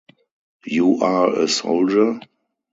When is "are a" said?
1.03-1.47